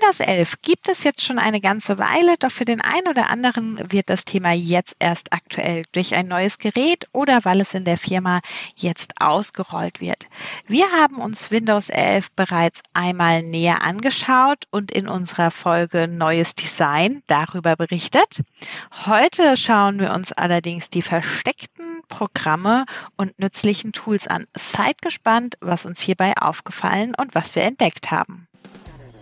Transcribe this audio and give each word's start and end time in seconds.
Windows 0.00 0.20
11 0.20 0.62
gibt 0.62 0.88
es 0.88 1.04
jetzt 1.04 1.20
schon 1.20 1.38
eine 1.38 1.60
ganze 1.60 1.98
Weile, 1.98 2.36
doch 2.38 2.50
für 2.50 2.64
den 2.64 2.80
einen 2.80 3.06
oder 3.06 3.28
anderen 3.28 3.92
wird 3.92 4.08
das 4.08 4.24
Thema 4.24 4.52
jetzt 4.52 4.96
erst 4.98 5.30
aktuell 5.34 5.82
durch 5.92 6.14
ein 6.14 6.26
neues 6.26 6.56
Gerät 6.56 7.04
oder 7.12 7.44
weil 7.44 7.60
es 7.60 7.74
in 7.74 7.84
der 7.84 7.98
Firma 7.98 8.40
jetzt 8.76 9.12
ausgerollt 9.20 10.00
wird. 10.00 10.26
Wir 10.66 10.90
haben 10.90 11.16
uns 11.16 11.50
Windows 11.50 11.90
11 11.90 12.30
bereits 12.32 12.80
einmal 12.94 13.42
näher 13.42 13.82
angeschaut 13.82 14.64
und 14.70 14.90
in 14.90 15.06
unserer 15.06 15.50
Folge 15.50 16.08
Neues 16.08 16.54
Design 16.54 17.22
darüber 17.26 17.76
berichtet. 17.76 18.40
Heute 19.04 19.58
schauen 19.58 19.98
wir 19.98 20.14
uns 20.14 20.32
allerdings 20.32 20.88
die 20.88 21.02
versteckten 21.02 22.00
Programme 22.08 22.86
und 23.18 23.38
nützlichen 23.38 23.92
Tools 23.92 24.26
an. 24.26 24.46
Seid 24.56 25.02
gespannt, 25.02 25.56
was 25.60 25.84
uns 25.84 26.00
hierbei 26.00 26.32
aufgefallen 26.38 27.14
und 27.14 27.34
was 27.34 27.54
wir 27.54 27.64
entdeckt 27.64 28.10
haben. 28.10 28.48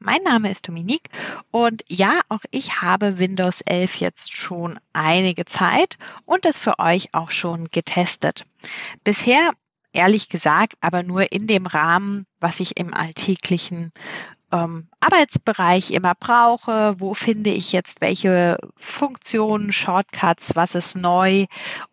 Mein 0.00 0.22
Name 0.22 0.50
ist 0.50 0.68
Dominique 0.68 1.10
und 1.50 1.82
ja, 1.88 2.20
auch 2.28 2.42
ich 2.50 2.80
habe 2.80 3.18
Windows 3.18 3.60
11 3.62 3.96
jetzt 3.96 4.32
schon 4.32 4.78
einige 4.92 5.44
Zeit 5.44 5.98
und 6.24 6.46
es 6.46 6.58
für 6.58 6.78
euch 6.78 7.14
auch 7.14 7.30
schon 7.30 7.64
getestet. 7.70 8.44
Bisher, 9.02 9.50
ehrlich 9.92 10.28
gesagt, 10.28 10.74
aber 10.80 11.02
nur 11.02 11.32
in 11.32 11.46
dem 11.48 11.66
Rahmen, 11.66 12.26
was 12.38 12.60
ich 12.60 12.76
im 12.76 12.94
alltäglichen 12.94 13.92
ähm, 14.52 14.88
Arbeitsbereich 15.00 15.90
immer 15.90 16.14
brauche, 16.14 16.94
wo 16.98 17.14
finde 17.14 17.50
ich 17.50 17.72
jetzt 17.72 18.00
welche 18.00 18.58
Funktionen, 18.76 19.72
Shortcuts, 19.72 20.54
was 20.54 20.74
ist 20.74 20.96
neu 20.96 21.46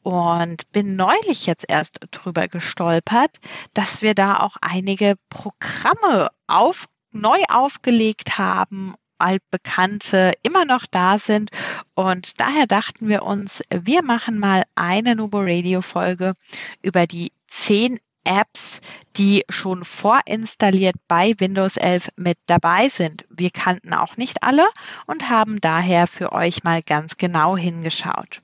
und 0.03 0.71
bin 0.71 0.95
neulich 0.95 1.45
jetzt 1.45 1.65
erst 1.67 1.99
drüber 2.11 2.47
gestolpert, 2.47 3.37
dass 3.73 4.01
wir 4.01 4.13
da 4.13 4.39
auch 4.39 4.57
einige 4.61 5.15
Programme 5.29 6.29
auf 6.47 6.85
neu 7.15 7.41
aufgelegt 7.49 8.37
haben, 8.37 8.93
altbekannte 9.17 10.33
immer 10.43 10.65
noch 10.65 10.85
da 10.85 11.17
sind. 11.17 11.49
Und 11.93 12.39
daher 12.39 12.67
dachten 12.67 13.07
wir 13.07 13.23
uns, 13.23 13.63
wir 13.69 14.03
machen 14.03 14.39
mal 14.39 14.63
eine 14.75 15.15
Nubo 15.15 15.39
Radio 15.41 15.81
Folge 15.81 16.33
über 16.81 17.07
die 17.07 17.31
zehn 17.47 17.99
Apps, 18.25 18.81
die 19.17 19.43
schon 19.49 19.83
vorinstalliert 19.83 20.95
bei 21.07 21.35
Windows 21.37 21.77
11 21.77 22.09
mit 22.15 22.37
dabei 22.47 22.89
sind. 22.89 23.25
Wir 23.29 23.51
kannten 23.51 23.93
auch 23.93 24.17
nicht 24.17 24.43
alle 24.43 24.67
und 25.05 25.29
haben 25.29 25.61
daher 25.61 26.07
für 26.07 26.31
euch 26.31 26.63
mal 26.63 26.81
ganz 26.81 27.17
genau 27.17 27.55
hingeschaut. 27.55 28.41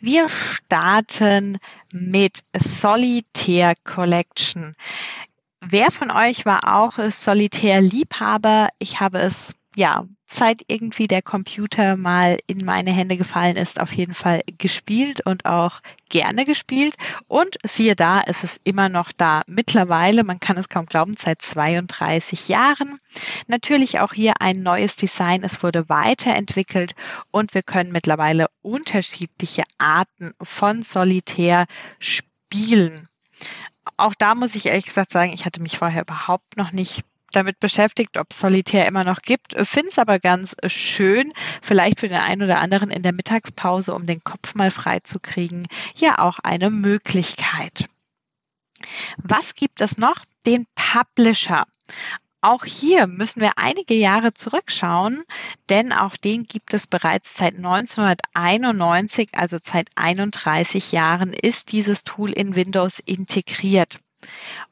Wir 0.00 0.28
starten 0.28 1.58
mit 1.90 2.42
Solitaire 2.56 3.74
Collection. 3.84 4.76
Wer 5.68 5.90
von 5.90 6.12
euch 6.12 6.46
war 6.46 6.76
auch 6.76 6.96
Solitär-Liebhaber? 6.96 8.68
Ich 8.78 9.00
habe 9.00 9.18
es 9.18 9.52
ja, 9.74 10.06
seit 10.26 10.62
irgendwie 10.68 11.08
der 11.08 11.22
Computer 11.22 11.96
mal 11.96 12.38
in 12.46 12.64
meine 12.64 12.92
Hände 12.92 13.16
gefallen 13.16 13.56
ist, 13.56 13.80
auf 13.80 13.92
jeden 13.92 14.14
Fall 14.14 14.42
gespielt 14.58 15.26
und 15.26 15.44
auch 15.44 15.80
gerne 16.08 16.44
gespielt. 16.44 16.94
Und 17.26 17.56
siehe 17.64 17.96
da, 17.96 18.22
es 18.24 18.44
ist 18.44 18.60
immer 18.62 18.88
noch 18.88 19.10
da. 19.10 19.42
Mittlerweile, 19.48 20.22
man 20.22 20.38
kann 20.38 20.56
es 20.56 20.68
kaum 20.68 20.86
glauben, 20.86 21.14
seit 21.18 21.42
32 21.42 22.46
Jahren. 22.46 22.98
Natürlich 23.48 23.98
auch 23.98 24.12
hier 24.12 24.40
ein 24.40 24.62
neues 24.62 24.94
Design. 24.94 25.42
Es 25.42 25.64
wurde 25.64 25.88
weiterentwickelt 25.88 26.94
und 27.32 27.54
wir 27.54 27.62
können 27.64 27.90
mittlerweile 27.90 28.46
unterschiedliche 28.62 29.64
Arten 29.78 30.32
von 30.40 30.82
Solitär 30.82 31.66
spielen 31.98 33.08
auch 33.96 34.14
da 34.14 34.34
muss 34.34 34.54
ich 34.54 34.66
ehrlich 34.66 34.86
gesagt 34.86 35.12
sagen, 35.12 35.32
ich 35.32 35.44
hatte 35.44 35.60
mich 35.60 35.78
vorher 35.78 36.02
überhaupt 36.02 36.56
noch 36.56 36.72
nicht 36.72 37.04
damit 37.32 37.60
beschäftigt, 37.60 38.18
ob 38.18 38.28
es 38.30 38.38
Solitär 38.38 38.86
immer 38.86 39.04
noch 39.04 39.20
gibt. 39.22 39.54
Finde 39.66 39.90
es 39.90 39.98
aber 39.98 40.18
ganz 40.18 40.56
schön, 40.66 41.32
vielleicht 41.60 42.00
für 42.00 42.08
den 42.08 42.18
einen 42.18 42.42
oder 42.42 42.60
anderen 42.60 42.90
in 42.90 43.02
der 43.02 43.12
Mittagspause, 43.12 43.94
um 43.94 44.06
den 44.06 44.20
Kopf 44.20 44.54
mal 44.54 44.70
frei 44.70 45.00
zu 45.00 45.20
kriegen, 45.20 45.66
ja 45.96 46.18
auch 46.18 46.38
eine 46.38 46.70
Möglichkeit. 46.70 47.86
Was 49.18 49.54
gibt 49.54 49.80
es 49.80 49.98
noch? 49.98 50.16
Den 50.46 50.66
Publisher. 50.74 51.66
Auch 52.46 52.64
hier 52.64 53.08
müssen 53.08 53.40
wir 53.40 53.54
einige 53.56 53.94
Jahre 53.94 54.32
zurückschauen, 54.32 55.24
denn 55.68 55.92
auch 55.92 56.16
den 56.16 56.44
gibt 56.44 56.74
es 56.74 56.86
bereits 56.86 57.36
seit 57.36 57.56
1991, 57.56 59.30
also 59.32 59.58
seit 59.60 59.88
31 59.96 60.92
Jahren 60.92 61.32
ist 61.32 61.72
dieses 61.72 62.04
Tool 62.04 62.30
in 62.30 62.54
Windows 62.54 63.00
integriert. 63.04 63.98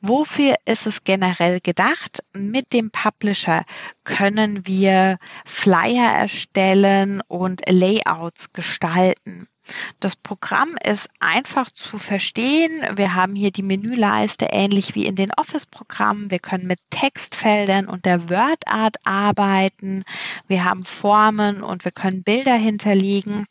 Wofür 0.01 0.55
ist 0.67 0.87
es 0.87 1.03
generell 1.03 1.59
gedacht? 1.59 2.21
Mit 2.33 2.73
dem 2.73 2.93
Publisher 2.93 3.65
können 4.05 4.69
wir 4.69 5.19
Flyer 5.45 6.13
erstellen 6.13 7.23
und 7.27 7.63
Layouts 7.69 8.53
gestalten. 8.53 9.49
Das 10.01 10.17
Programm 10.17 10.77
ist 10.85 11.09
einfach 11.21 11.71
zu 11.71 11.99
verstehen. 11.99 12.83
Wir 12.97 13.15
haben 13.15 13.35
hier 13.35 13.51
die 13.51 13.63
Menüleiste 13.63 14.47
ähnlich 14.51 14.95
wie 14.95 15.07
in 15.07 15.17
den 15.17 15.33
Office-Programmen. 15.33 16.31
Wir 16.31 16.39
können 16.39 16.67
mit 16.67 16.79
Textfeldern 16.91 17.87
und 17.87 18.05
der 18.05 18.29
WordArt 18.29 18.97
arbeiten. 19.05 20.05
Wir 20.47 20.65
haben 20.65 20.85
Formen 20.85 21.63
und 21.63 21.85
wir 21.85 21.93
können 21.93 22.23
Bilder 22.23 22.55
hinterlegen. 22.55 23.47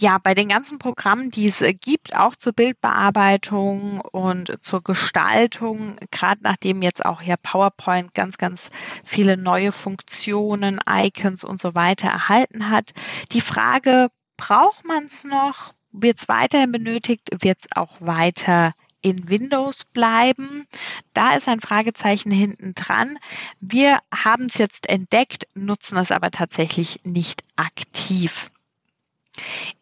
Ja, 0.00 0.18
bei 0.18 0.34
den 0.34 0.48
ganzen 0.48 0.78
Programmen, 0.78 1.30
die 1.30 1.46
es 1.46 1.64
gibt, 1.80 2.16
auch 2.16 2.34
zur 2.34 2.52
Bildbearbeitung 2.52 4.00
und 4.00 4.58
zur 4.60 4.82
Gestaltung, 4.82 5.96
gerade 6.10 6.40
nachdem 6.42 6.82
jetzt 6.82 7.04
auch 7.04 7.22
ja 7.22 7.36
PowerPoint 7.36 8.12
ganz, 8.12 8.36
ganz 8.36 8.70
viele 9.04 9.36
neue 9.36 9.70
Funktionen, 9.70 10.80
Icons 10.88 11.44
und 11.44 11.60
so 11.60 11.76
weiter 11.76 12.08
erhalten 12.08 12.68
hat. 12.68 12.90
Die 13.30 13.40
Frage, 13.40 14.08
braucht 14.42 14.84
man 14.84 15.04
es 15.04 15.22
noch? 15.22 15.72
Wird 15.92 16.18
es 16.18 16.28
weiterhin 16.28 16.72
benötigt? 16.72 17.30
Wird 17.44 17.60
es 17.60 17.76
auch 17.76 18.00
weiter 18.00 18.74
in 19.00 19.28
Windows 19.28 19.84
bleiben? 19.84 20.66
Da 21.14 21.36
ist 21.36 21.46
ein 21.46 21.60
Fragezeichen 21.60 22.32
hinten 22.32 22.74
dran. 22.74 23.20
Wir 23.60 23.98
haben 24.12 24.46
es 24.46 24.58
jetzt 24.58 24.88
entdeckt, 24.88 25.46
nutzen 25.54 25.96
es 25.96 26.10
aber 26.10 26.32
tatsächlich 26.32 27.00
nicht 27.04 27.44
aktiv. 27.54 28.50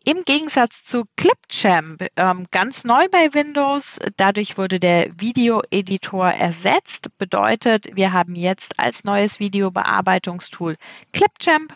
Im 0.04 0.25
Gegensatz 0.26 0.84
zu 0.84 1.04
Clipchamp, 1.16 2.06
ähm, 2.16 2.47
ganz 2.50 2.84
neu 2.84 3.09
bei 3.10 3.32
Windows, 3.32 3.98
dadurch 4.19 4.59
wurde 4.59 4.78
der 4.78 5.09
Videoeditor 5.19 6.28
ersetzt, 6.28 7.16
bedeutet, 7.16 7.97
wir 7.97 8.12
haben 8.12 8.34
jetzt 8.34 8.78
als 8.78 9.04
neues 9.04 9.41
Videobearbeitungstool 9.41 10.77
Clipchamp 11.12 11.75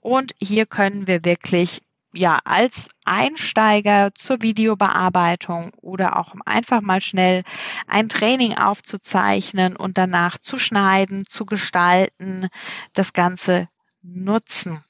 und 0.00 0.34
hier 0.40 0.66
können 0.66 1.06
wir 1.06 1.24
wirklich 1.24 1.80
ja, 2.14 2.38
als 2.44 2.88
Einsteiger 3.04 4.10
zur 4.14 4.40
Videobearbeitung 4.40 5.72
oder 5.80 6.18
auch 6.18 6.32
um 6.32 6.42
einfach 6.46 6.80
mal 6.80 7.00
schnell 7.00 7.42
ein 7.86 8.08
Training 8.08 8.56
aufzuzeichnen 8.56 9.76
und 9.76 9.98
danach 9.98 10.38
zu 10.38 10.56
schneiden, 10.56 11.24
zu 11.26 11.44
gestalten, 11.44 12.48
das 12.92 13.12
Ganze 13.12 13.68
nutzen. 14.02 14.82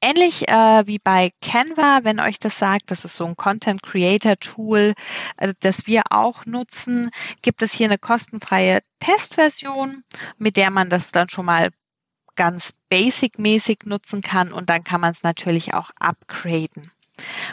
Ähnlich 0.00 0.48
äh, 0.48 0.86
wie 0.86 0.98
bei 0.98 1.30
Canva, 1.40 2.00
wenn 2.02 2.20
euch 2.20 2.38
das 2.38 2.58
sagt, 2.58 2.90
das 2.90 3.04
ist 3.04 3.16
so 3.16 3.24
ein 3.24 3.36
Content 3.36 3.82
Creator 3.82 4.36
Tool, 4.36 4.94
also 5.36 5.54
das 5.60 5.86
wir 5.86 6.02
auch 6.10 6.44
nutzen, 6.44 7.10
gibt 7.40 7.62
es 7.62 7.72
hier 7.72 7.86
eine 7.86 7.98
kostenfreie 7.98 8.80
Testversion, 9.00 10.04
mit 10.38 10.56
der 10.56 10.70
man 10.70 10.90
das 10.90 11.12
dann 11.12 11.28
schon 11.28 11.46
mal 11.46 11.70
ganz 12.36 12.72
basic-mäßig 12.88 13.80
nutzen 13.84 14.22
kann 14.22 14.52
und 14.52 14.70
dann 14.70 14.84
kann 14.84 15.00
man 15.00 15.12
es 15.12 15.22
natürlich 15.22 15.74
auch 15.74 15.90
upgraden. 15.98 16.90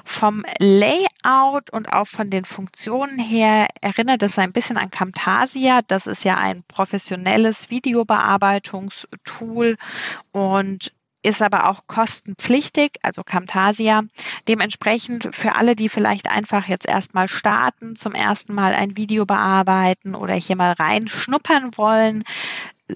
Vom 0.04 0.44
Layout 0.60 1.70
und 1.72 1.92
auch 1.92 2.08
von 2.08 2.30
den 2.30 2.44
Funktionen 2.44 3.18
her 3.18 3.68
erinnert 3.82 4.22
es 4.22 4.38
ein 4.38 4.52
bisschen 4.52 4.78
an 4.78 4.92
Camtasia. 4.92 5.80
Das 5.88 6.06
ist 6.06 6.26
ja 6.26 6.38
ein 6.38 6.64
professionelles 6.68 7.70
Videobearbeitungstool 7.70 9.78
und 10.32 10.94
ist 11.26 11.42
aber 11.42 11.70
auch 11.70 11.88
kostenpflichtig, 11.88 12.96
also 13.02 13.24
Camtasia. 13.24 14.02
Dementsprechend 14.50 15.34
für 15.34 15.56
alle, 15.56 15.76
die 15.76 15.88
vielleicht 15.88 16.30
einfach 16.30 16.68
jetzt 16.68 16.86
erstmal 16.86 17.30
starten, 17.30 17.96
zum 17.96 18.14
ersten 18.14 18.54
Mal 18.54 18.74
ein 18.74 18.98
Video 18.98 19.26
bearbeiten 19.26 20.16
oder 20.16 20.34
hier 20.34 20.58
mal 20.58 20.74
reinschnuppern 20.74 21.78
wollen, 21.78 22.26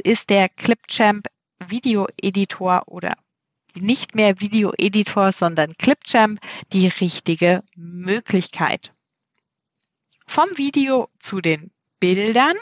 ist 0.03 0.29
der 0.29 0.49
Clipchamp 0.49 1.27
Videoeditor 1.59 2.83
oder 2.87 3.13
nicht 3.75 4.15
mehr 4.15 4.39
Video-Editor, 4.39 5.31
sondern 5.31 5.73
Clipchamp 5.77 6.39
die 6.73 6.87
richtige 6.87 7.63
Möglichkeit. 7.75 8.93
Vom 10.25 10.49
Video 10.57 11.09
zu 11.19 11.41
den 11.41 11.71
Bildern. 11.99 12.55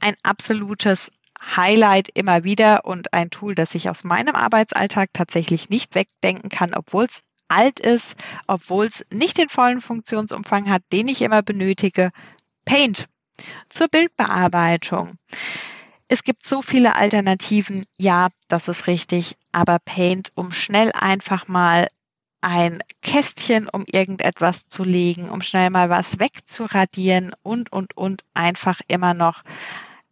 Ein 0.00 0.14
absolutes 0.22 1.10
Highlight 1.40 2.10
immer 2.14 2.44
wieder 2.44 2.84
und 2.84 3.12
ein 3.12 3.30
Tool, 3.30 3.54
das 3.54 3.74
ich 3.74 3.88
aus 3.88 4.04
meinem 4.04 4.34
Arbeitsalltag 4.34 5.08
tatsächlich 5.12 5.70
nicht 5.70 5.94
wegdenken 5.94 6.50
kann, 6.50 6.74
obwohl 6.74 7.04
es 7.04 7.22
alt 7.48 7.80
ist, 7.80 8.14
obwohl 8.46 8.86
es 8.86 9.04
nicht 9.10 9.38
den 9.38 9.48
vollen 9.48 9.80
Funktionsumfang 9.80 10.70
hat, 10.70 10.82
den 10.92 11.08
ich 11.08 11.22
immer 11.22 11.42
benötige. 11.42 12.10
Paint 12.64 13.08
zur 13.68 13.88
Bildbearbeitung. 13.88 15.18
Es 16.12 16.24
gibt 16.24 16.44
so 16.44 16.60
viele 16.60 16.96
Alternativen, 16.96 17.86
ja, 17.96 18.30
das 18.48 18.66
ist 18.66 18.88
richtig, 18.88 19.36
aber 19.52 19.78
Paint, 19.78 20.32
um 20.34 20.50
schnell 20.50 20.90
einfach 20.90 21.46
mal 21.46 21.86
ein 22.40 22.80
Kästchen, 23.00 23.68
um 23.68 23.84
irgendetwas 23.86 24.66
zu 24.66 24.82
legen, 24.82 25.30
um 25.30 25.40
schnell 25.40 25.70
mal 25.70 25.88
was 25.88 26.18
wegzuradieren 26.18 27.30
und, 27.42 27.70
und, 27.70 27.96
und 27.96 28.24
einfach 28.34 28.80
immer 28.88 29.14
noch 29.14 29.44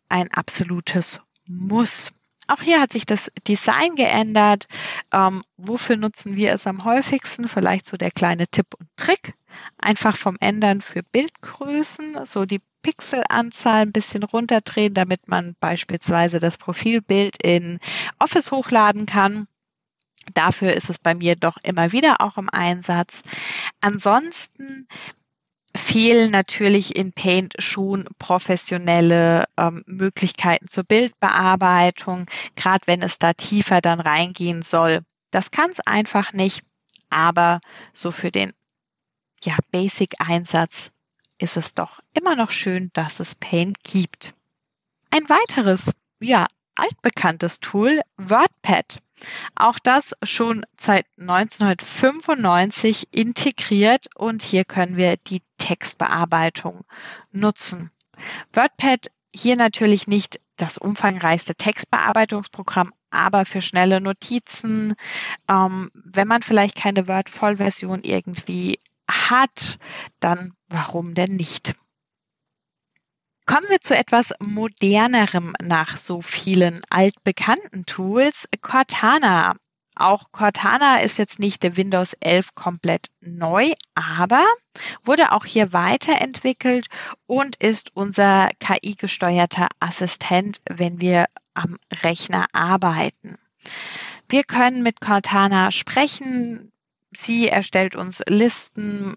ein 0.09 0.31
absolutes 0.33 1.21
Muss. 1.47 2.13
Auch 2.49 2.63
hier 2.63 2.81
hat 2.81 2.93
sich 2.93 3.05
das 3.07 3.31
Design 3.47 3.95
geändert. 3.95 4.67
Ähm, 5.13 5.43
wofür 5.59 5.97
nutzen 5.97 6.37
wir 6.37 6.53
es 6.53 6.67
am 6.67 6.85
häufigsten? 6.85 7.47
Vielleicht 7.47 7.87
so 7.87 7.97
der 7.97 8.11
kleine 8.11 8.49
Tipp 8.49 8.75
und 8.79 8.89
Trick. 8.97 9.35
Einfach 9.79 10.17
vom 10.17 10.37
Ändern 10.41 10.81
für 10.81 11.03
Bildgrößen, 11.03 12.25
so 12.25 12.47
die 12.47 12.63
Pixelanzahl 12.83 13.83
ein 13.83 13.93
bisschen 13.93 14.23
runterdrehen, 14.23 14.95
damit 14.95 15.29
man 15.29 15.57
beispielsweise 15.61 16.39
das 16.39 16.57
Profilbild 16.57 17.37
in 17.43 17.81
Office 18.19 18.51
hochladen 18.51 19.05
kann. 19.05 19.47
Dafür 20.35 20.73
ist 20.73 20.91
es 20.91 20.99
bei 20.99 21.15
mir 21.15 21.37
doch 21.37 21.57
immer 21.63 21.93
wieder 21.93 22.21
auch 22.21 22.39
im 22.39 22.49
Einsatz. 22.49 23.23
Ansonsten 23.81 24.87
fehlen 25.77 26.31
natürlich 26.31 26.97
in 26.97 27.13
Paint 27.13 27.55
schon 27.59 28.09
professionelle 28.19 29.45
ähm, 29.57 29.83
Möglichkeiten 29.87 30.69
zur 30.69 30.85
Bildbearbeitung, 30.85 32.27
gerade 32.57 32.87
wenn 32.87 33.03
es 33.03 33.19
da 33.19 33.33
tiefer 33.33 33.81
dann 33.81 34.01
reingehen 34.01 34.63
soll. 34.63 35.01
Das 35.31 35.51
kann 35.51 35.71
es 35.71 35.81
einfach 35.81 36.33
nicht, 36.33 36.63
aber 37.11 37.61
so 37.93 38.11
für 38.11 38.31
den 38.31 38.53
ja, 39.43 39.57
Basic-Einsatz 39.71 40.91
ist 41.39 41.57
es 41.57 41.75
doch 41.75 42.01
immer 42.15 42.35
noch 42.35 42.51
schön, 42.51 42.91
dass 42.93 43.21
es 43.21 43.35
Paint 43.35 43.83
gibt. 43.85 44.35
Ein 45.11 45.29
weiteres, 45.29 45.93
ja, 46.21 46.47
altbekanntes 46.77 47.61
Tool, 47.61 48.01
WordPad. 48.17 49.01
Auch 49.55 49.79
das 49.79 50.15
schon 50.23 50.65
seit 50.79 51.07
1995 51.19 53.09
integriert 53.11 54.07
und 54.15 54.43
hier 54.43 54.65
können 54.65 54.97
wir 54.97 55.17
die 55.17 55.43
Textbearbeitung 55.59 56.85
nutzen. 57.33 57.91
WordPad 58.53 59.07
hier 59.35 59.57
natürlich 59.57 60.07
nicht 60.07 60.41
das 60.57 60.79
umfangreichste 60.79 61.55
Textbearbeitungsprogramm, 61.55 62.93
aber 63.11 63.45
für 63.45 63.61
schnelle 63.61 64.01
Notizen, 64.01 64.95
ähm, 65.49 65.91
wenn 65.95 66.29
man 66.29 66.43
vielleicht 66.43 66.77
keine 66.77 67.09
Word-Vollversion 67.09 68.03
irgendwie 68.03 68.81
hat, 69.11 69.79
dann 70.21 70.55
warum 70.69 71.15
denn 71.15 71.37
nicht? 71.37 71.75
Kommen 73.49 73.71
wir 73.71 73.81
zu 73.81 73.97
etwas 73.97 74.35
modernerem 74.41 75.55
nach 75.63 75.97
so 75.97 76.21
vielen 76.21 76.83
altbekannten 76.91 77.87
Tools. 77.87 78.47
Cortana. 78.61 79.57
Auch 79.97 80.33
Cortana 80.33 80.99
ist 80.99 81.17
jetzt 81.17 81.39
nicht 81.39 81.63
der 81.63 81.79
Windows 81.79 82.13
11 82.21 82.55
komplett 82.55 83.07
neu, 83.23 83.73
aber 83.95 84.45
wurde 85.03 85.33
auch 85.33 85.47
hier 85.47 85.73
weiterentwickelt 85.73 86.89
und 87.25 87.57
ist 87.57 87.97
unser 87.97 88.51
KI-gesteuerter 88.61 89.69
Assistent, 89.81 90.61
wenn 90.69 91.01
wir 91.01 91.25
am 91.55 91.79
Rechner 92.03 92.45
arbeiten. 92.53 93.39
Wir 94.29 94.45
können 94.45 94.83
mit 94.83 95.01
Cortana 95.01 95.71
sprechen. 95.71 96.71
Sie 97.17 97.49
erstellt 97.49 97.97
uns 97.97 98.23
Listen, 98.29 99.15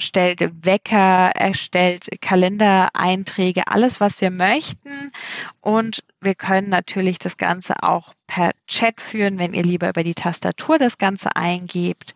stellt 0.00 0.40
Wecker, 0.64 1.30
erstellt 1.34 2.08
Kalendereinträge, 2.20 3.66
alles, 3.66 4.00
was 4.00 4.20
wir 4.20 4.30
möchten. 4.30 5.12
Und 5.60 6.02
wir 6.20 6.34
können 6.34 6.68
natürlich 6.68 7.18
das 7.18 7.36
Ganze 7.36 7.82
auch 7.82 8.14
per 8.26 8.52
Chat 8.66 9.00
führen, 9.00 9.38
wenn 9.38 9.52
ihr 9.52 9.62
lieber 9.62 9.88
über 9.88 10.02
die 10.02 10.14
Tastatur 10.14 10.78
das 10.78 10.98
Ganze 10.98 11.36
eingebt. 11.36 12.14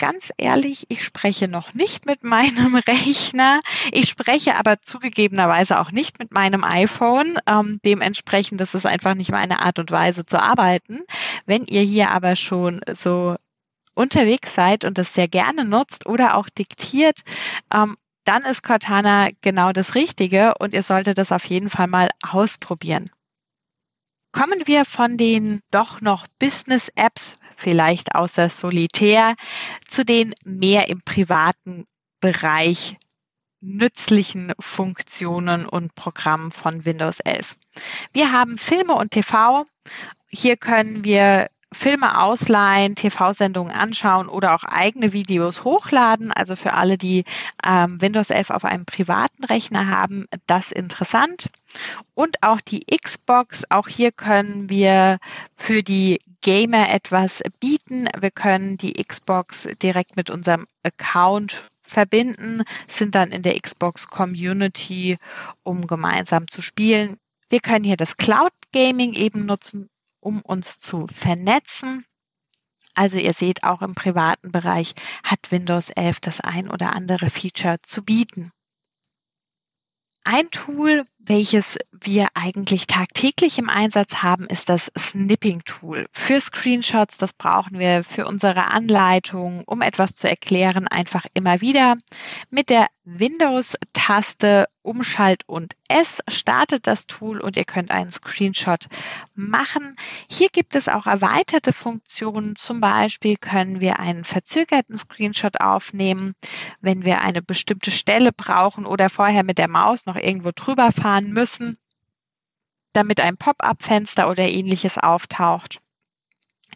Ganz 0.00 0.32
ehrlich, 0.38 0.86
ich 0.88 1.04
spreche 1.04 1.46
noch 1.46 1.74
nicht 1.74 2.06
mit 2.06 2.24
meinem 2.24 2.74
Rechner. 2.88 3.60
Ich 3.92 4.08
spreche 4.08 4.56
aber 4.56 4.80
zugegebenerweise 4.80 5.78
auch 5.78 5.92
nicht 5.92 6.18
mit 6.18 6.32
meinem 6.32 6.64
iPhone. 6.64 7.36
Ähm, 7.46 7.80
dementsprechend, 7.84 8.62
das 8.62 8.74
ist 8.74 8.86
einfach 8.86 9.14
nicht 9.14 9.30
meine 9.30 9.60
Art 9.60 9.78
und 9.78 9.90
Weise 9.90 10.24
zu 10.24 10.40
arbeiten. 10.40 11.00
Wenn 11.44 11.66
ihr 11.66 11.82
hier 11.82 12.10
aber 12.10 12.34
schon 12.34 12.80
so 12.90 13.36
unterwegs 13.94 14.54
seid 14.54 14.84
und 14.84 14.98
das 14.98 15.14
sehr 15.14 15.28
gerne 15.28 15.64
nutzt 15.64 16.06
oder 16.06 16.36
auch 16.36 16.48
diktiert, 16.48 17.20
ähm, 17.72 17.96
dann 18.24 18.44
ist 18.44 18.62
Cortana 18.62 19.30
genau 19.40 19.72
das 19.72 19.94
Richtige 19.94 20.54
und 20.58 20.74
ihr 20.74 20.82
solltet 20.82 21.18
das 21.18 21.32
auf 21.32 21.44
jeden 21.44 21.70
Fall 21.70 21.86
mal 21.86 22.10
ausprobieren. 22.22 23.10
Kommen 24.32 24.66
wir 24.66 24.84
von 24.84 25.16
den 25.16 25.60
doch 25.70 26.00
noch 26.00 26.26
Business-Apps, 26.38 27.38
vielleicht 27.56 28.14
außer 28.14 28.48
Solitär, 28.48 29.34
zu 29.88 30.04
den 30.04 30.34
mehr 30.44 30.88
im 30.88 31.02
privaten 31.02 31.86
Bereich 32.20 32.96
nützlichen 33.60 34.52
Funktionen 34.58 35.66
und 35.66 35.94
Programmen 35.94 36.50
von 36.50 36.84
Windows 36.84 37.20
11. 37.20 37.56
Wir 38.12 38.32
haben 38.32 38.56
Filme 38.56 38.94
und 38.94 39.10
TV. 39.10 39.66
Hier 40.28 40.56
können 40.56 41.04
wir 41.04 41.48
Filme 41.72 42.20
ausleihen, 42.20 42.96
TV-Sendungen 42.96 43.72
anschauen 43.72 44.28
oder 44.28 44.54
auch 44.54 44.64
eigene 44.64 45.12
Videos 45.12 45.64
hochladen. 45.64 46.32
Also 46.32 46.56
für 46.56 46.74
alle, 46.74 46.98
die 46.98 47.24
ähm, 47.64 48.00
Windows 48.00 48.30
11 48.30 48.50
auf 48.50 48.64
einem 48.64 48.84
privaten 48.84 49.44
Rechner 49.44 49.88
haben, 49.88 50.26
das 50.46 50.72
interessant. 50.72 51.48
Und 52.14 52.42
auch 52.42 52.60
die 52.60 52.84
Xbox, 52.86 53.64
auch 53.70 53.88
hier 53.88 54.10
können 54.10 54.68
wir 54.68 55.18
für 55.56 55.82
die 55.82 56.18
Gamer 56.40 56.92
etwas 56.92 57.42
bieten. 57.60 58.08
Wir 58.18 58.30
können 58.30 58.76
die 58.76 58.94
Xbox 58.94 59.68
direkt 59.80 60.16
mit 60.16 60.30
unserem 60.30 60.66
Account 60.82 61.70
verbinden, 61.82 62.62
sind 62.86 63.14
dann 63.14 63.30
in 63.30 63.42
der 63.42 63.58
Xbox 63.58 64.08
Community, 64.08 65.18
um 65.62 65.86
gemeinsam 65.86 66.48
zu 66.48 66.62
spielen. 66.62 67.16
Wir 67.48 67.60
können 67.60 67.84
hier 67.84 67.96
das 67.96 68.16
Cloud 68.16 68.52
Gaming 68.72 69.12
eben 69.14 69.44
nutzen 69.44 69.88
um 70.20 70.42
uns 70.42 70.78
zu 70.78 71.06
vernetzen. 71.08 72.04
Also 72.94 73.18
ihr 73.18 73.32
seht, 73.32 73.64
auch 73.64 73.82
im 73.82 73.94
privaten 73.94 74.52
Bereich 74.52 74.94
hat 75.24 75.50
Windows 75.50 75.90
11 75.90 76.20
das 76.20 76.40
ein 76.40 76.70
oder 76.70 76.94
andere 76.94 77.30
Feature 77.30 77.76
zu 77.82 78.02
bieten. 78.02 78.50
Ein 80.22 80.50
Tool, 80.50 81.06
welches 81.18 81.78
wir 81.92 82.28
eigentlich 82.34 82.86
tagtäglich 82.86 83.58
im 83.58 83.70
Einsatz 83.70 84.16
haben, 84.16 84.46
ist 84.46 84.68
das 84.68 84.92
Snipping-Tool. 84.96 86.08
Für 86.12 86.40
Screenshots, 86.40 87.16
das 87.16 87.32
brauchen 87.32 87.78
wir 87.78 88.04
für 88.04 88.26
unsere 88.26 88.66
Anleitung, 88.66 89.64
um 89.64 89.80
etwas 89.80 90.12
zu 90.14 90.28
erklären, 90.28 90.86
einfach 90.88 91.24
immer 91.32 91.62
wieder. 91.62 91.94
Mit 92.50 92.68
der 92.68 92.88
Windows-Taste 93.18 94.66
Umschalt 94.82 95.42
und 95.48 95.74
S 95.88 96.20
startet 96.28 96.86
das 96.86 97.06
Tool 97.06 97.40
und 97.40 97.56
ihr 97.56 97.64
könnt 97.64 97.90
einen 97.90 98.12
Screenshot 98.12 98.86
machen. 99.34 99.96
Hier 100.30 100.48
gibt 100.48 100.76
es 100.76 100.88
auch 100.88 101.06
erweiterte 101.06 101.72
Funktionen. 101.72 102.54
Zum 102.56 102.80
Beispiel 102.80 103.36
können 103.36 103.80
wir 103.80 103.98
einen 103.98 104.24
verzögerten 104.24 104.96
Screenshot 104.96 105.60
aufnehmen, 105.60 106.34
wenn 106.80 107.04
wir 107.04 107.20
eine 107.20 107.42
bestimmte 107.42 107.90
Stelle 107.90 108.32
brauchen 108.32 108.86
oder 108.86 109.10
vorher 109.10 109.42
mit 109.42 109.58
der 109.58 109.68
Maus 109.68 110.06
noch 110.06 110.16
irgendwo 110.16 110.50
drüber 110.54 110.92
fahren 110.92 111.32
müssen, 111.32 111.78
damit 112.92 113.20
ein 113.20 113.36
Pop-up-Fenster 113.36 114.30
oder 114.30 114.48
ähnliches 114.48 114.98
auftaucht. 114.98 115.80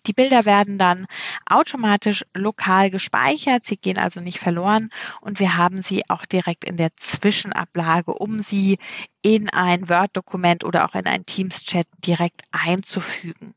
Die 0.07 0.13
Bilder 0.13 0.45
werden 0.45 0.79
dann 0.79 1.07
automatisch 1.47 2.25
lokal 2.35 2.91
gespeichert. 2.91 3.65
Sie 3.65 3.77
gehen 3.77 3.99
also 3.99 4.21
nicht 4.21 4.39
verloren 4.39 4.91
und 5.21 5.41
wir 5.41 5.57
haben 5.57 5.83
sie 5.83 6.03
auch 6.09 6.27
direkt 6.27 6.65
in 6.65 6.77
der 6.77 6.95
Zwischenablage, 6.97 8.13
um 8.13 8.41
sie 8.41 8.79
in 9.23 9.49
ein 9.49 9.89
Word-Dokument 9.89 10.65
oder 10.65 10.85
auch 10.85 10.95
in 10.95 11.07
ein 11.07 11.25
Teams-Chat 11.25 11.87
direkt 12.05 12.43
einzufügen. 12.53 13.55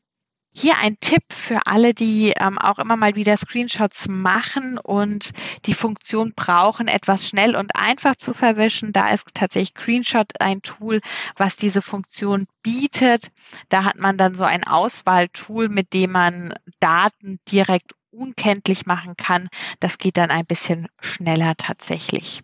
Hier 0.52 0.78
ein 0.78 0.98
Tipp 1.00 1.22
für 1.30 1.66
alle, 1.66 1.94
die 1.94 2.32
ähm, 2.36 2.58
auch 2.58 2.78
immer 2.78 2.96
mal 2.96 3.14
wieder 3.14 3.36
Screenshots 3.36 4.08
machen 4.08 4.76
und 4.78 5.30
die 5.66 5.74
Funktion 5.74 6.32
brauchen, 6.34 6.88
etwas 6.88 7.28
schnell 7.28 7.54
und 7.54 7.76
einfach 7.76 8.16
zu 8.16 8.34
verwischen. 8.34 8.92
Da 8.92 9.10
ist 9.10 9.34
tatsächlich 9.34 9.80
Screenshot 9.80 10.40
ein 10.40 10.62
Tool, 10.62 11.00
was 11.36 11.56
diese 11.56 11.80
Funktion 11.80 12.46
bietet. 12.62 13.30
Da 13.68 13.84
hat 13.84 13.96
man 13.96 14.18
dann 14.18 14.34
so 14.34 14.44
ein 14.44 14.64
Auswahltool, 14.64 15.68
mit 15.68 15.92
dem 15.92 16.12
man 16.12 16.54
Daten 16.80 17.38
direkt 17.50 17.92
unkenntlich 18.10 18.86
machen 18.86 19.16
kann. 19.16 19.48
Das 19.80 19.98
geht 19.98 20.16
dann 20.16 20.30
ein 20.30 20.46
bisschen 20.46 20.88
schneller 21.00 21.54
tatsächlich. 21.56 22.42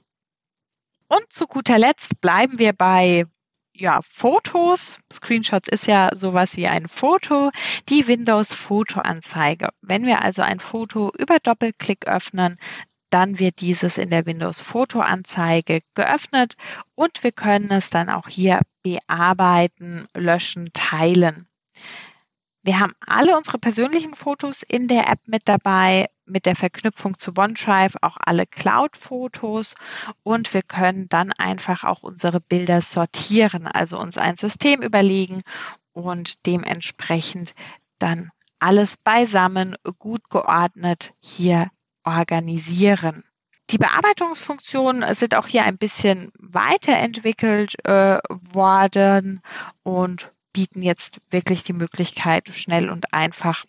Und 1.09 1.33
zu 1.33 1.47
guter 1.47 1.79
Letzt 1.79 2.21
bleiben 2.21 2.59
wir 2.59 2.73
bei 2.73 3.27
ja, 3.75 4.01
Fotos. 4.03 4.99
Screenshots 5.13 5.69
ist 5.69 5.87
ja 5.87 6.11
sowas 6.15 6.57
wie 6.57 6.69
ein 6.69 6.89
Foto. 6.89 7.51
Die 7.89 8.07
Windows 8.07 8.55
Fotoanzeige. 8.55 9.71
Wenn 9.83 10.07
wir 10.07 10.23
also 10.23 10.43
ein 10.43 10.61
Foto 10.61 11.11
über 11.19 11.39
Doppelklick 11.41 12.07
öffnen, 12.07 12.57
dann 13.11 13.39
wird 13.39 13.61
dieses 13.61 13.99
in 13.99 14.11
der 14.11 14.27
Windows 14.27 14.61
Fotoanzeige 14.61 15.81
geöffnet 15.95 16.55
und 16.95 17.23
wir 17.23 17.33
können 17.33 17.71
es 17.71 17.91
dann 17.91 18.11
auch 18.11 18.29
hier 18.29 18.61
bearbeiten, 18.83 20.07
löschen, 20.15 20.71
teilen. 20.73 21.49
Wir 22.63 22.81
haben 22.81 22.95
alle 23.07 23.37
unsere 23.37 23.59
persönlichen 23.59 24.15
Fotos 24.15 24.63
in 24.63 24.89
der 24.89 25.09
App 25.09 25.21
mit 25.27 25.43
dabei, 25.49 26.07
mit 26.27 26.47
der 26.47 26.57
Verknüpfung 26.57 27.19
zu 27.19 27.33
OneDrive 27.37 27.97
auch 28.01 28.17
alle 28.25 28.47
Cloud-Fotos 28.47 29.75
und 30.23 30.55
wir 30.55 30.63
können 30.63 31.09
dann 31.09 31.33
einfach 31.33 31.85
auch 31.85 32.03
unsere 32.03 32.41
Bilder 32.41 32.81
sortieren, 32.81 33.67
also 33.67 33.99
uns 33.99 34.19
ein 34.19 34.37
System 34.37 34.83
überlegen 34.83 35.43
und 35.93 36.47
dementsprechend 36.47 37.55
dann 37.99 38.31
alles 38.59 38.97
beisammen, 38.97 39.77
gut 39.99 40.31
geordnet 40.31 41.13
hier 41.21 41.69
organisieren. 42.05 43.25
Die 43.71 43.79
Bearbeitungsfunktionen 43.79 45.15
sind 45.15 45.35
auch 45.35 45.47
hier 45.47 45.65
ein 45.65 45.79
bisschen 45.79 46.33
weiterentwickelt 46.39 47.75
äh, 47.85 48.19
worden 48.29 49.41
und 49.83 50.33
bieten 50.53 50.83
jetzt 50.83 51.21
wirklich 51.31 51.65
die 51.65 51.73
Möglichkeit, 51.73 52.49
schnell 52.51 52.91
und 52.91 53.13
einfach 53.13 53.65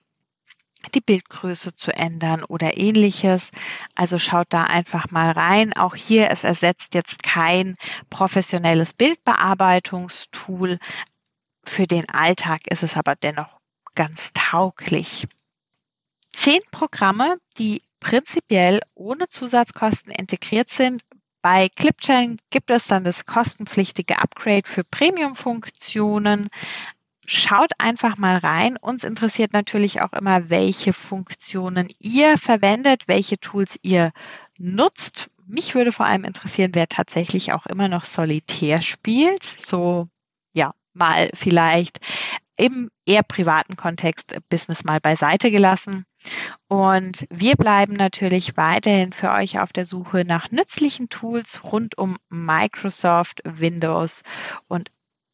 die 0.94 1.01
Bildgröße 1.01 1.75
zu 1.75 1.92
ändern 1.92 2.44
oder 2.44 2.77
ähnliches. 2.77 3.51
Also 3.96 4.18
schaut 4.18 4.48
da 4.50 4.63
einfach 4.63 5.12
mal 5.12 5.32
rein. 5.32 5.74
Auch 5.74 5.96
hier, 5.96 6.30
es 6.30 6.44
ersetzt 6.44 6.94
jetzt 6.94 7.24
kein 7.24 7.75
professionelles 8.10 8.94
Bildbearbeitungstool. 8.94 10.80
Für 11.63 11.88
den 11.88 12.08
Alltag 12.10 12.62
ist 12.68 12.84
es 12.84 12.96
aber 12.98 13.15
dennoch 13.15 13.60
ganz 13.96 14.32
tauglich. 14.34 15.27
Zehn 16.32 16.62
Programme, 16.70 17.38
die 17.58 17.82
prinzipiell 18.00 18.82
ohne 18.94 19.27
Zusatzkosten 19.30 20.12
integriert 20.12 20.70
sind, 20.70 21.01
bei 21.46 21.70
Clipchain 21.70 22.39
gibt 22.50 22.72
es 22.72 22.88
dann 22.88 23.04
das 23.04 23.27
kostenpflichtige 23.27 24.18
Upgrade 24.18 24.68
für 24.68 24.84
Premium-Funktionen. 24.84 26.48
Schaut 27.25 27.72
einfach 27.79 28.17
mal 28.17 28.38
rein. 28.38 28.77
Uns 28.77 29.03
interessiert 29.03 29.53
natürlich 29.53 30.01
auch 30.01 30.13
immer, 30.13 30.50
welche 30.50 30.94
Funktionen 30.94 31.89
ihr 32.00 32.38
verwendet, 32.38 33.08
welche 33.08 33.39
Tools 33.39 33.79
ihr 33.82 34.12
nutzt. 34.58 35.29
Mich 35.48 35.75
würde 35.75 35.91
vor 35.91 36.05
allem 36.05 36.24
interessieren, 36.24 36.72
wer 36.74 36.88
tatsächlich 36.88 37.53
auch 37.53 37.65
immer 37.65 37.88
noch 37.88 38.05
solitär 38.05 38.82
spielt. 38.82 39.44
So, 39.44 40.08
ja, 40.53 40.74
mal 40.94 41.29
vielleicht 41.34 42.00
im 42.58 42.89
eher 43.05 43.24
privaten 43.24 43.75
Kontext 43.75 44.38
Business 44.50 44.84
mal 44.84 45.00
beiseite 45.00 45.51
gelassen. 45.51 46.05
Und 46.67 47.27
wir 47.29 47.55
bleiben 47.55 47.94
natürlich 47.94 48.58
weiterhin 48.58 49.13
für 49.13 49.32
euch 49.32 49.60
auf 49.60 49.74
der 49.74 49.86
Suche 49.86 50.24
nach 50.25 50.51
nützlichen 50.51 51.10
Tools 51.10 51.63
rund 51.63 51.98
um 51.98 52.17
Microsoft, 52.29 53.41
Windows 53.44 54.24
und 54.67 54.89